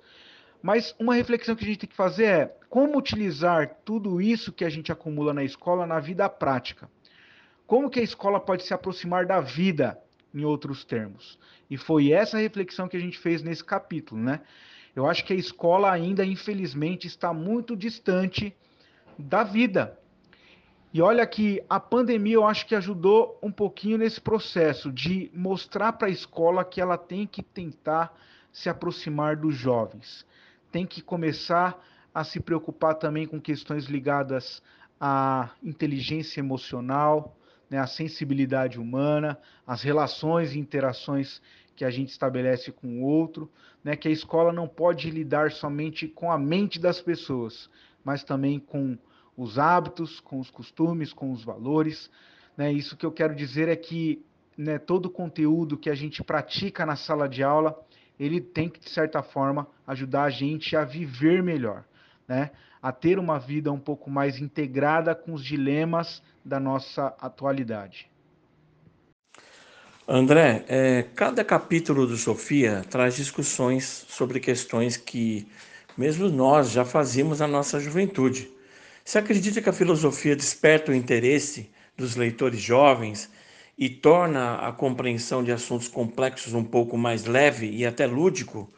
Mas 0.62 0.94
uma 0.98 1.14
reflexão 1.14 1.56
que 1.56 1.64
a 1.64 1.66
gente 1.66 1.80
tem 1.80 1.88
que 1.88 1.96
fazer 1.96 2.24
é 2.24 2.56
como 2.70 2.96
utilizar 2.96 3.78
tudo 3.84 4.20
isso 4.20 4.52
que 4.52 4.64
a 4.64 4.70
gente 4.70 4.92
acumula 4.92 5.34
na 5.34 5.42
escola 5.42 5.86
na 5.86 5.98
vida 5.98 6.28
prática. 6.28 6.88
Como 7.66 7.90
que 7.90 7.98
a 7.98 8.02
escola 8.02 8.38
pode 8.38 8.64
se 8.64 8.72
aproximar 8.72 9.26
da 9.26 9.40
vida, 9.40 9.98
em 10.34 10.44
outros 10.44 10.84
termos? 10.84 11.38
E 11.70 11.76
foi 11.76 12.12
essa 12.12 12.38
reflexão 12.38 12.88
que 12.88 12.96
a 12.96 13.00
gente 13.00 13.18
fez 13.18 13.42
nesse 13.42 13.64
capítulo, 13.64 14.20
né? 14.20 14.40
Eu 14.94 15.06
acho 15.06 15.24
que 15.24 15.32
a 15.32 15.36
escola 15.36 15.90
ainda, 15.90 16.24
infelizmente, 16.24 17.06
está 17.06 17.32
muito 17.32 17.74
distante 17.76 18.54
da 19.18 19.42
vida. 19.42 19.98
E 20.92 21.00
olha 21.00 21.26
que 21.26 21.62
a 21.70 21.80
pandemia 21.80 22.34
eu 22.34 22.46
acho 22.46 22.66
que 22.66 22.74
ajudou 22.74 23.38
um 23.42 23.50
pouquinho 23.50 23.96
nesse 23.96 24.20
processo 24.20 24.92
de 24.92 25.30
mostrar 25.32 25.94
para 25.94 26.08
a 26.08 26.10
escola 26.10 26.64
que 26.64 26.80
ela 26.82 26.98
tem 26.98 27.26
que 27.26 27.42
tentar 27.42 28.14
se 28.52 28.68
aproximar 28.68 29.36
dos 29.36 29.54
jovens. 29.54 30.26
Tem 30.70 30.86
que 30.86 31.00
começar 31.00 31.82
a 32.14 32.22
se 32.24 32.38
preocupar 32.40 32.96
também 32.96 33.26
com 33.26 33.40
questões 33.40 33.86
ligadas 33.86 34.62
à 35.00 35.50
inteligência 35.62 36.40
emocional, 36.40 37.34
né, 37.72 37.78
à 37.78 37.86
sensibilidade 37.86 38.78
humana, 38.78 39.38
às 39.66 39.80
relações 39.80 40.52
e 40.52 40.58
interações 40.58 41.40
que 41.74 41.86
a 41.86 41.90
gente 41.90 42.10
estabelece 42.10 42.70
com 42.70 43.00
o 43.00 43.02
outro, 43.02 43.50
né, 43.82 43.96
que 43.96 44.06
a 44.08 44.10
escola 44.10 44.52
não 44.52 44.68
pode 44.68 45.10
lidar 45.10 45.50
somente 45.50 46.06
com 46.06 46.30
a 46.30 46.38
mente 46.38 46.78
das 46.78 47.00
pessoas, 47.00 47.70
mas 48.04 48.22
também 48.22 48.60
com 48.60 48.98
os 49.34 49.58
hábitos, 49.58 50.20
com 50.20 50.38
os 50.38 50.50
costumes, 50.50 51.14
com 51.14 51.32
os 51.32 51.42
valores. 51.42 52.10
Né? 52.58 52.70
Isso 52.70 52.94
que 52.94 53.06
eu 53.06 53.10
quero 53.10 53.34
dizer 53.34 53.68
é 53.68 53.76
que 53.76 54.22
né, 54.54 54.78
todo 54.78 55.06
o 55.06 55.10
conteúdo 55.10 55.78
que 55.78 55.88
a 55.88 55.94
gente 55.94 56.22
pratica 56.22 56.84
na 56.84 56.94
sala 56.94 57.26
de 57.26 57.42
aula, 57.42 57.74
ele 58.20 58.38
tem 58.38 58.68
que, 58.68 58.80
de 58.80 58.90
certa 58.90 59.22
forma, 59.22 59.66
ajudar 59.86 60.24
a 60.24 60.30
gente 60.30 60.76
a 60.76 60.84
viver 60.84 61.42
melhor, 61.42 61.84
né? 62.28 62.50
A 62.82 62.90
ter 62.90 63.18
uma 63.18 63.38
vida 63.38 63.70
um 63.70 63.78
pouco 63.78 64.10
mais 64.10 64.40
integrada 64.40 65.14
com 65.14 65.32
os 65.32 65.44
dilemas 65.44 66.22
da 66.44 66.58
nossa 66.58 67.14
atualidade. 67.20 68.10
André, 70.08 70.64
é, 70.68 71.04
cada 71.14 71.44
capítulo 71.44 72.06
do 72.08 72.16
Sofia 72.16 72.84
traz 72.90 73.14
discussões 73.14 74.04
sobre 74.08 74.40
questões 74.40 74.96
que 74.96 75.46
mesmo 75.96 76.28
nós 76.28 76.70
já 76.70 76.84
fazíamos 76.84 77.38
na 77.38 77.46
nossa 77.46 77.78
juventude. 77.78 78.50
Você 79.04 79.18
acredita 79.18 79.62
que 79.62 79.68
a 79.68 79.72
filosofia 79.72 80.34
desperta 80.34 80.90
o 80.90 80.94
interesse 80.94 81.70
dos 81.96 82.16
leitores 82.16 82.60
jovens 82.60 83.30
e 83.78 83.88
torna 83.88 84.56
a 84.56 84.72
compreensão 84.72 85.42
de 85.42 85.52
assuntos 85.52 85.86
complexos 85.86 86.52
um 86.52 86.64
pouco 86.64 86.96
mais 86.98 87.24
leve 87.24 87.70
e 87.70 87.86
até 87.86 88.06
lúdico? 88.06 88.68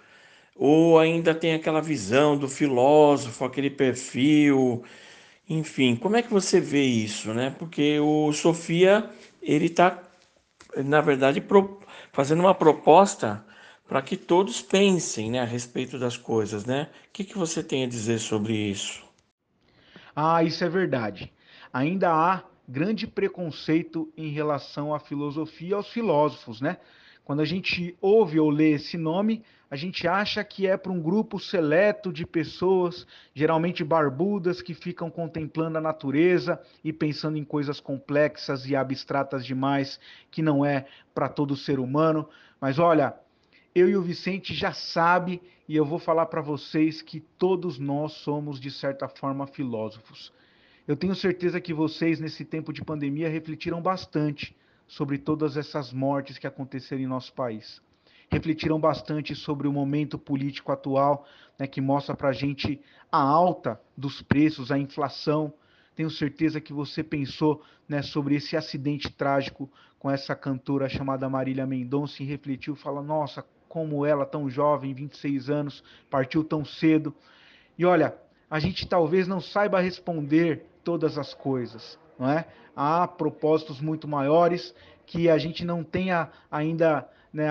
Ou 0.56 0.98
ainda 0.98 1.34
tem 1.34 1.54
aquela 1.54 1.80
visão 1.80 2.36
do 2.36 2.48
filósofo, 2.48 3.44
aquele 3.44 3.70
perfil, 3.70 4.84
enfim, 5.48 5.94
como 5.96 6.16
é 6.16 6.22
que 6.22 6.32
você 6.32 6.60
vê 6.60 6.82
isso, 6.82 7.34
né? 7.34 7.54
Porque 7.58 7.98
o 8.00 8.32
Sofia, 8.32 9.10
ele 9.42 9.66
está, 9.66 10.02
na 10.76 11.00
verdade, 11.00 11.40
pro, 11.40 11.80
fazendo 12.12 12.40
uma 12.40 12.54
proposta 12.54 13.44
para 13.86 14.00
que 14.00 14.16
todos 14.16 14.62
pensem 14.62 15.30
né, 15.30 15.40
a 15.40 15.44
respeito 15.44 15.98
das 15.98 16.16
coisas, 16.16 16.64
né? 16.64 16.88
O 17.08 17.12
que, 17.12 17.24
que 17.24 17.36
você 17.36 17.62
tem 17.62 17.84
a 17.84 17.88
dizer 17.88 18.18
sobre 18.18 18.54
isso? 18.54 19.04
Ah, 20.16 20.42
isso 20.42 20.64
é 20.64 20.68
verdade. 20.68 21.30
Ainda 21.72 22.10
há 22.10 22.42
grande 22.66 23.06
preconceito 23.06 24.10
em 24.16 24.30
relação 24.30 24.94
à 24.94 24.98
filosofia 24.98 25.70
e 25.70 25.74
aos 25.74 25.90
filósofos, 25.90 26.60
né? 26.60 26.78
Quando 27.24 27.40
a 27.40 27.44
gente 27.44 27.96
ouve 28.02 28.38
ou 28.38 28.50
lê 28.50 28.72
esse 28.72 28.98
nome, 28.98 29.42
a 29.70 29.76
gente 29.76 30.06
acha 30.06 30.44
que 30.44 30.66
é 30.66 30.76
para 30.76 30.92
um 30.92 31.00
grupo 31.00 31.40
seleto 31.40 32.12
de 32.12 32.26
pessoas, 32.26 33.06
geralmente 33.34 33.82
barbudas, 33.82 34.60
que 34.60 34.74
ficam 34.74 35.10
contemplando 35.10 35.78
a 35.78 35.80
natureza 35.80 36.60
e 36.84 36.92
pensando 36.92 37.38
em 37.38 37.44
coisas 37.44 37.80
complexas 37.80 38.68
e 38.68 38.76
abstratas 38.76 39.44
demais, 39.44 39.98
que 40.30 40.42
não 40.42 40.64
é 40.64 40.86
para 41.14 41.28
todo 41.28 41.56
ser 41.56 41.80
humano. 41.80 42.28
Mas 42.60 42.78
olha, 42.78 43.14
eu 43.74 43.88
e 43.88 43.96
o 43.96 44.02
Vicente 44.02 44.52
já 44.52 44.72
sabe 44.72 45.40
e 45.66 45.74
eu 45.74 45.84
vou 45.84 45.98
falar 45.98 46.26
para 46.26 46.42
vocês 46.42 47.00
que 47.00 47.20
todos 47.20 47.78
nós 47.78 48.12
somos 48.12 48.60
de 48.60 48.70
certa 48.70 49.08
forma 49.08 49.46
filósofos. 49.46 50.30
Eu 50.86 50.94
tenho 50.94 51.14
certeza 51.14 51.58
que 51.58 51.72
vocês 51.72 52.20
nesse 52.20 52.44
tempo 52.44 52.70
de 52.70 52.84
pandemia 52.84 53.30
refletiram 53.30 53.80
bastante 53.80 54.54
sobre 54.86 55.18
todas 55.18 55.56
essas 55.56 55.92
mortes 55.92 56.38
que 56.38 56.46
aconteceram 56.46 57.02
em 57.02 57.06
nosso 57.06 57.32
país. 57.32 57.82
Refletiram 58.30 58.80
bastante 58.80 59.34
sobre 59.34 59.68
o 59.68 59.72
momento 59.72 60.18
político 60.18 60.72
atual, 60.72 61.26
né, 61.58 61.66
que 61.66 61.80
mostra 61.80 62.16
para 62.16 62.30
a 62.30 62.32
gente 62.32 62.80
a 63.10 63.20
alta 63.20 63.80
dos 63.96 64.22
preços, 64.22 64.72
a 64.72 64.78
inflação. 64.78 65.52
Tenho 65.94 66.10
certeza 66.10 66.60
que 66.60 66.72
você 66.72 67.02
pensou 67.02 67.62
né, 67.88 68.02
sobre 68.02 68.34
esse 68.34 68.56
acidente 68.56 69.10
trágico 69.10 69.70
com 69.98 70.10
essa 70.10 70.34
cantora 70.34 70.88
chamada 70.88 71.28
Marília 71.28 71.66
Mendonça 71.66 72.22
e 72.22 72.26
refletiu, 72.26 72.74
fala, 72.74 73.02
nossa, 73.02 73.44
como 73.68 74.04
ela, 74.04 74.26
tão 74.26 74.48
jovem, 74.48 74.94
26 74.94 75.50
anos, 75.50 75.82
partiu 76.10 76.44
tão 76.44 76.64
cedo. 76.64 77.14
E 77.78 77.84
olha, 77.84 78.16
a 78.50 78.60
gente 78.60 78.86
talvez 78.86 79.26
não 79.26 79.40
saiba 79.40 79.80
responder 79.80 80.64
todas 80.84 81.18
as 81.18 81.34
coisas, 81.34 81.98
não 82.18 82.30
é? 82.30 82.46
Há 82.74 83.06
propósitos 83.06 83.80
muito 83.80 84.08
maiores 84.08 84.74
que 85.06 85.28
a 85.28 85.38
gente 85.38 85.64
não 85.64 85.84
tenha 85.84 86.30
ainda 86.50 87.08
né, 87.32 87.46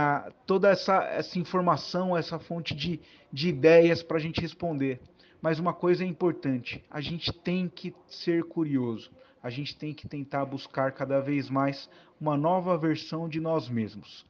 toda 0.45 0.69
essa, 0.69 1.03
essa 1.03 1.37
informação, 1.37 2.17
essa 2.17 2.39
fonte 2.39 2.73
de, 2.73 2.99
de 3.31 3.49
ideias 3.49 4.01
para 4.01 4.17
a 4.17 4.19
gente 4.19 4.41
responder. 4.41 5.01
Mas 5.41 5.59
uma 5.59 5.73
coisa 5.73 6.03
é 6.03 6.07
importante: 6.07 6.83
a 6.89 7.01
gente 7.01 7.31
tem 7.31 7.67
que 7.67 7.93
ser 8.07 8.43
curioso, 8.45 9.11
a 9.41 9.49
gente 9.49 9.77
tem 9.77 9.93
que 9.93 10.07
tentar 10.07 10.45
buscar 10.45 10.93
cada 10.93 11.19
vez 11.19 11.49
mais 11.49 11.89
uma 12.19 12.37
nova 12.37 12.77
versão 12.77 13.27
de 13.27 13.41
nós 13.41 13.67
mesmos. 13.67 14.25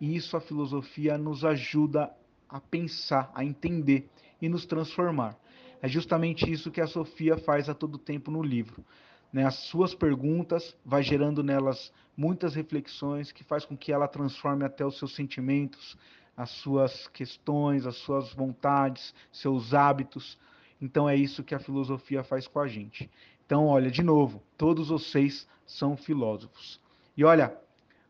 E 0.00 0.14
isso 0.14 0.36
a 0.36 0.40
filosofia 0.40 1.16
nos 1.16 1.44
ajuda 1.44 2.10
a 2.48 2.60
pensar, 2.60 3.32
a 3.34 3.44
entender 3.44 4.08
e 4.40 4.48
nos 4.48 4.66
transformar. 4.66 5.36
É 5.80 5.88
justamente 5.88 6.50
isso 6.50 6.70
que 6.70 6.80
a 6.80 6.86
Sofia 6.86 7.36
faz 7.38 7.68
a 7.68 7.74
todo 7.74 7.98
tempo 7.98 8.30
no 8.30 8.42
livro. 8.42 8.84
Né? 9.32 9.44
As 9.44 9.54
suas 9.54 9.94
perguntas 9.94 10.76
vai 10.84 11.02
gerando 11.02 11.42
nelas 11.42 11.92
muitas 12.16 12.54
reflexões 12.54 13.30
que 13.30 13.44
faz 13.44 13.64
com 13.64 13.76
que 13.76 13.92
ela 13.92 14.08
transforme 14.08 14.64
até 14.64 14.84
os 14.84 14.98
seus 14.98 15.14
sentimentos, 15.14 15.96
as 16.36 16.50
suas 16.50 17.08
questões, 17.08 17.86
as 17.86 17.96
suas 17.96 18.32
vontades, 18.32 19.14
seus 19.32 19.74
hábitos. 19.74 20.38
Então 20.80 21.08
é 21.08 21.16
isso 21.16 21.44
que 21.44 21.54
a 21.54 21.58
filosofia 21.58 22.22
faz 22.22 22.46
com 22.46 22.60
a 22.60 22.68
gente. 22.68 23.10
Então, 23.44 23.66
olha, 23.66 23.90
de 23.90 24.02
novo, 24.02 24.42
todos 24.56 24.88
vocês 24.88 25.48
são 25.66 25.96
filósofos. 25.96 26.80
E 27.16 27.24
olha, 27.24 27.56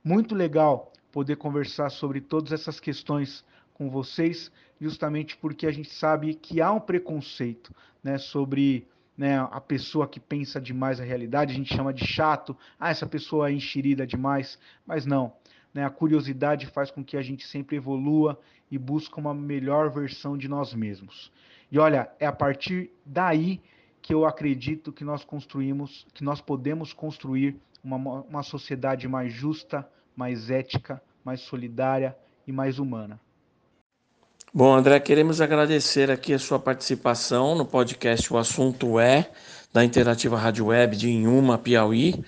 muito 0.02 0.34
legal 0.34 0.92
poder 1.12 1.36
conversar 1.36 1.90
sobre 1.90 2.20
todas 2.20 2.52
essas 2.52 2.78
questões 2.78 3.44
com 3.72 3.88
vocês, 3.88 4.50
justamente 4.80 5.36
porque 5.36 5.66
a 5.66 5.70
gente 5.70 5.90
sabe 5.90 6.34
que 6.34 6.60
há 6.60 6.72
um 6.72 6.80
preconceito 6.80 7.74
né, 8.02 8.18
sobre 8.18 8.86
né, 9.18 9.36
a 9.50 9.60
pessoa 9.60 10.06
que 10.06 10.20
pensa 10.20 10.60
demais 10.60 11.00
a 11.00 11.04
realidade, 11.04 11.52
a 11.52 11.56
gente 11.56 11.74
chama 11.74 11.92
de 11.92 12.06
chato, 12.06 12.56
ah, 12.78 12.88
essa 12.88 13.04
pessoa 13.04 13.50
é 13.50 13.52
enxerida 13.52 14.06
demais, 14.06 14.56
mas 14.86 15.04
não. 15.04 15.32
né? 15.74 15.84
A 15.84 15.90
curiosidade 15.90 16.66
faz 16.68 16.88
com 16.92 17.04
que 17.04 17.16
a 17.16 17.22
gente 17.22 17.44
sempre 17.44 17.76
evolua 17.76 18.38
e 18.70 18.78
busque 18.78 19.18
uma 19.18 19.34
melhor 19.34 19.90
versão 19.90 20.38
de 20.38 20.46
nós 20.46 20.72
mesmos. 20.72 21.32
E 21.70 21.80
olha, 21.80 22.08
é 22.20 22.26
a 22.26 22.32
partir 22.32 22.92
daí 23.04 23.60
que 24.00 24.14
eu 24.14 24.24
acredito 24.24 24.92
que 24.92 25.02
nós 25.02 25.24
construímos, 25.24 26.06
que 26.14 26.22
nós 26.22 26.40
podemos 26.40 26.92
construir 26.92 27.56
uma, 27.82 27.96
uma 27.96 28.42
sociedade 28.44 29.08
mais 29.08 29.32
justa, 29.32 29.86
mais 30.14 30.48
ética, 30.48 31.02
mais 31.24 31.40
solidária 31.40 32.16
e 32.46 32.52
mais 32.52 32.78
humana. 32.78 33.20
Bom, 34.52 34.74
André, 34.74 34.98
queremos 34.98 35.42
agradecer 35.42 36.10
aqui 36.10 36.32
a 36.32 36.38
sua 36.38 36.58
participação 36.58 37.54
no 37.54 37.66
podcast 37.66 38.32
O 38.32 38.38
Assunto 38.38 38.98
É, 38.98 39.28
da 39.74 39.84
Interativa 39.84 40.38
Rádio 40.38 40.66
Web 40.66 40.96
de 40.96 41.10
Inhuma, 41.10 41.58
Piauí. 41.58 42.24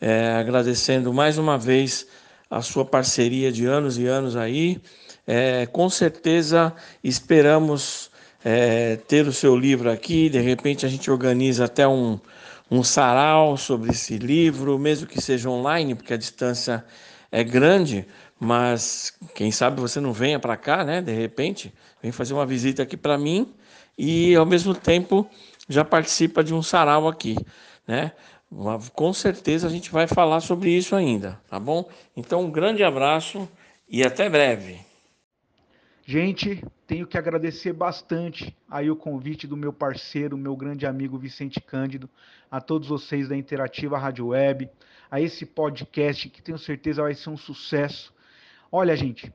É, 0.00 0.32
agradecendo 0.32 1.14
mais 1.14 1.38
uma 1.38 1.56
vez 1.56 2.04
a 2.50 2.62
sua 2.62 2.84
parceria 2.84 3.52
de 3.52 3.64
anos 3.64 3.96
e 3.96 4.08
anos 4.08 4.34
aí. 4.34 4.82
É, 5.24 5.64
com 5.66 5.88
certeza 5.88 6.74
esperamos 7.02 8.10
é, 8.44 8.96
ter 8.96 9.28
o 9.28 9.32
seu 9.32 9.56
livro 9.56 9.88
aqui. 9.88 10.28
De 10.28 10.40
repente 10.40 10.84
a 10.84 10.88
gente 10.88 11.08
organiza 11.12 11.66
até 11.66 11.86
um, 11.86 12.18
um 12.68 12.82
sarau 12.82 13.56
sobre 13.56 13.92
esse 13.92 14.18
livro, 14.18 14.80
mesmo 14.80 15.06
que 15.06 15.20
seja 15.20 15.48
online, 15.48 15.94
porque 15.94 16.12
a 16.12 16.18
distância 16.18 16.84
é 17.30 17.44
grande. 17.44 18.04
Mas 18.44 19.16
quem 19.36 19.52
sabe 19.52 19.80
você 19.80 20.00
não 20.00 20.12
venha 20.12 20.36
para 20.36 20.56
cá, 20.56 20.84
né? 20.84 21.00
De 21.00 21.12
repente, 21.12 21.72
vem 22.02 22.10
fazer 22.10 22.34
uma 22.34 22.44
visita 22.44 22.82
aqui 22.82 22.96
para 22.96 23.16
mim 23.16 23.54
e 23.96 24.34
ao 24.34 24.44
mesmo 24.44 24.74
tempo 24.74 25.30
já 25.68 25.84
participa 25.84 26.42
de 26.42 26.52
um 26.52 26.60
sarau 26.60 27.06
aqui, 27.06 27.36
né? 27.86 28.10
Com 28.94 29.12
certeza 29.12 29.68
a 29.68 29.70
gente 29.70 29.92
vai 29.92 30.08
falar 30.08 30.40
sobre 30.40 30.70
isso 30.70 30.96
ainda, 30.96 31.40
tá 31.48 31.60
bom? 31.60 31.88
Então, 32.16 32.40
um 32.40 32.50
grande 32.50 32.82
abraço 32.82 33.48
e 33.88 34.02
até 34.02 34.28
breve. 34.28 34.80
Gente, 36.04 36.64
tenho 36.84 37.06
que 37.06 37.16
agradecer 37.16 37.72
bastante 37.72 38.56
aí 38.68 38.90
o 38.90 38.96
convite 38.96 39.46
do 39.46 39.56
meu 39.56 39.72
parceiro, 39.72 40.36
meu 40.36 40.56
grande 40.56 40.84
amigo 40.84 41.16
Vicente 41.16 41.60
Cândido, 41.60 42.10
a 42.50 42.60
todos 42.60 42.88
vocês 42.88 43.28
da 43.28 43.36
Interativa 43.36 43.96
Rádio 43.96 44.26
Web, 44.26 44.68
a 45.08 45.20
esse 45.20 45.46
podcast 45.46 46.28
que 46.28 46.42
tenho 46.42 46.58
certeza 46.58 47.02
vai 47.02 47.14
ser 47.14 47.30
um 47.30 47.36
sucesso. 47.36 48.11
Olha, 48.74 48.96
gente, 48.96 49.30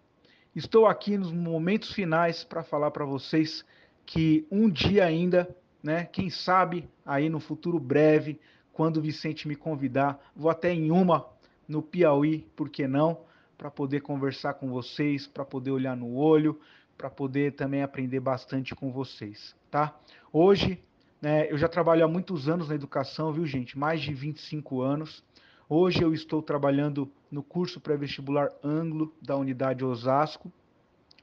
estou 0.56 0.88
aqui 0.88 1.16
nos 1.16 1.32
momentos 1.32 1.92
finais 1.94 2.44
para 2.44 2.64
falar 2.64 2.90
para 2.90 3.06
vocês 3.06 3.64
que 4.04 4.48
um 4.50 4.68
dia 4.68 5.06
ainda, 5.06 5.48
né, 5.84 6.06
quem 6.06 6.28
sabe 6.28 6.90
aí 7.06 7.30
no 7.30 7.40
futuro 7.40 7.80
breve, 7.80 8.40
quando 8.74 8.98
o 8.98 9.02
Vicente 9.02 9.48
me 9.48 9.56
convidar, 9.56 10.20
vou 10.36 10.50
até 10.50 10.74
em 10.74 10.90
uma 10.90 11.30
no 11.68 11.84
Piauí, 11.84 12.48
por 12.56 12.68
que 12.68 12.88
não? 12.88 13.28
para 13.56 13.70
poder 13.70 14.02
conversar 14.02 14.56
com 14.56 14.70
vocês, 14.70 15.28
para 15.28 15.46
poder 15.46 15.70
olhar 15.70 15.96
no 15.96 16.16
olho, 16.16 16.60
para 16.98 17.10
poder 17.10 17.54
também 17.54 17.84
aprender 17.84 18.20
bastante 18.20 18.74
com 18.74 18.92
vocês, 18.92 19.56
tá? 19.70 19.96
Hoje, 20.34 20.84
né, 21.22 21.52
eu 21.52 21.60
já 21.60 21.68
trabalho 21.68 22.04
há 22.04 22.08
muitos 22.08 22.50
anos 22.50 22.70
na 22.70 22.76
educação, 22.76 23.32
viu, 23.32 23.46
gente? 23.46 23.78
Mais 23.78 24.02
de 24.02 24.16
25 24.16 24.82
anos. 24.82 25.24
Hoje 25.70 26.02
eu 26.02 26.14
estou 26.14 26.42
trabalhando 26.42 27.12
no 27.30 27.44
curso 27.44 27.82
pré-vestibular 27.82 28.50
Anglo 28.64 29.14
da 29.22 29.36
unidade 29.36 29.84
Osasco. 29.84 30.50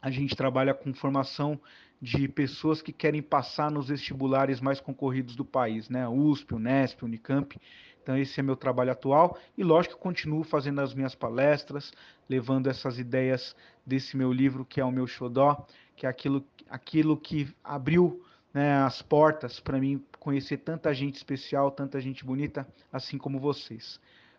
A 0.02 0.10
gente 0.10 0.36
trabalha 0.36 0.74
com 0.74 0.92
formação 0.92 1.58
de 1.98 2.28
pessoas 2.28 2.82
que 2.82 2.92
querem 2.92 3.22
passar 3.22 3.70
nos 3.70 3.88
vestibulares 3.88 4.60
mais 4.60 4.80
concorridos 4.80 5.34
do 5.34 5.46
país, 5.46 5.88
né? 5.88 6.06
USP, 6.06 6.56
Unesp, 6.56 7.02
Unicamp. 7.04 7.58
Então, 8.02 8.18
esse 8.18 8.38
é 8.38 8.42
meu 8.42 8.54
trabalho 8.54 8.92
atual 8.92 9.38
e, 9.56 9.64
lógico, 9.64 9.96
continuo 9.96 10.44
fazendo 10.44 10.82
as 10.82 10.92
minhas 10.92 11.14
palestras, 11.14 11.90
levando 12.28 12.66
essas 12.66 12.98
ideias 12.98 13.56
desse 13.86 14.14
meu 14.14 14.30
livro, 14.30 14.62
que 14.62 14.78
é 14.78 14.84
o 14.84 14.92
meu 14.92 15.06
xodó, 15.06 15.66
que 15.96 16.04
é 16.04 16.08
aquilo, 16.10 16.44
aquilo 16.68 17.16
que 17.16 17.48
abriu 17.64 18.22
né, 18.52 18.76
as 18.82 19.00
portas 19.00 19.58
para 19.58 19.80
mim 19.80 20.04
conhecer 20.20 20.58
tanta 20.58 20.92
gente 20.92 21.16
especial, 21.16 21.70
tanta 21.70 21.98
gente 21.98 22.22
bonita, 22.26 22.68
assim 22.92 23.16
como 23.16 23.40
vocês. 23.40 23.98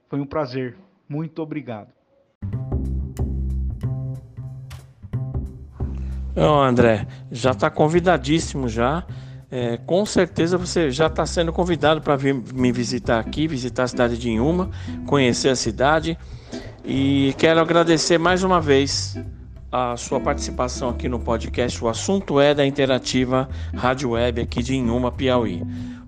Foi 0.10 0.20
um 0.20 0.26
prazer. 0.26 0.76
Muito 1.08 1.42
obrigado. 1.42 1.90
Não, 6.36 6.62
André, 6.62 7.08
já 7.32 7.52
está 7.52 7.70
convidadíssimo 7.70 8.68
já. 8.68 9.06
É, 9.50 9.78
com 9.78 10.06
certeza 10.06 10.58
você 10.58 10.92
já 10.92 11.08
está 11.08 11.26
sendo 11.26 11.54
convidado 11.54 12.02
para 12.02 12.16
vir 12.16 12.34
me 12.34 12.72
visitar 12.72 13.20
aqui, 13.20 13.48
visitar 13.48 13.84
a 13.84 13.88
cidade 13.88 14.18
de 14.18 14.30
Inhuma, 14.30 14.70
conhecer 15.06 15.50
a 15.50 15.56
cidade. 15.56 16.18
E 16.84 17.34
quero 17.38 17.60
agradecer 17.60 18.18
mais 18.18 18.44
uma 18.44 18.60
vez 18.60 19.18
a 19.72 19.96
sua 19.96 20.20
participação 20.20 20.90
aqui 20.90 21.08
no 21.08 21.20
podcast. 21.20 21.84
O 21.84 21.88
assunto 21.88 22.40
é 22.40 22.54
da 22.54 22.66
Interativa 22.66 23.48
Rádio 23.74 24.12
Web 24.12 24.42
aqui 24.42 24.62
de 24.62 24.76
Inhuma, 24.76 25.12
Piauí. 25.12 25.64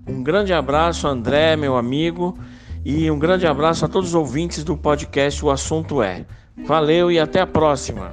Um 0.06 0.22
grande 0.22 0.52
abraço, 0.52 1.06
André, 1.06 1.56
meu 1.56 1.76
amigo, 1.76 2.38
e 2.84 3.10
um 3.10 3.18
grande 3.18 3.46
abraço 3.46 3.84
a 3.84 3.88
todos 3.88 4.10
os 4.10 4.14
ouvintes 4.14 4.64
do 4.64 4.76
podcast 4.76 5.44
O 5.44 5.50
Assunto 5.50 6.02
É. 6.02 6.24
Valeu 6.66 7.10
e 7.10 7.18
até 7.18 7.40
a 7.40 7.46
próxima. 7.46 8.12